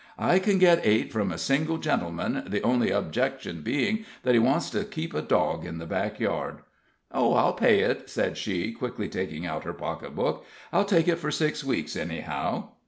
"I 0.17 0.39
can 0.39 0.57
get 0.57 0.81
eight 0.83 1.11
from 1.13 1.31
a 1.31 1.37
single 1.37 1.77
gentleman, 1.77 2.45
the 2.47 2.63
only 2.63 2.89
objection 2.89 3.61
being 3.61 4.03
that 4.23 4.33
he 4.33 4.39
wants 4.39 4.71
to 4.71 4.83
keep 4.83 5.13
a 5.13 5.21
dog 5.21 5.63
in 5.63 5.77
the 5.77 5.85
back 5.85 6.19
yard." 6.19 6.61
"Oh, 7.11 7.35
I'll 7.35 7.53
pay 7.53 7.81
it," 7.81 8.09
said 8.09 8.35
she, 8.35 8.71
quickly 8.71 9.07
taking 9.07 9.45
out 9.45 9.63
her 9.63 9.73
pocketbook. 9.73 10.43
"I'll 10.73 10.85
take 10.85 11.07
it 11.07 11.17
for 11.19 11.29
six 11.29 11.63
weeks, 11.63 11.95
anyhow." 11.95 12.69